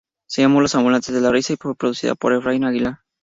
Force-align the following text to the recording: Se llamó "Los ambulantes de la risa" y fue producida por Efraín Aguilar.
Se 0.27 0.41
llamó 0.41 0.61
"Los 0.61 0.73
ambulantes 0.73 1.13
de 1.13 1.21
la 1.21 1.29
risa" 1.29 1.53
y 1.53 1.57
fue 1.57 1.75
producida 1.75 2.15
por 2.15 2.33
Efraín 2.33 2.63
Aguilar. 2.63 3.01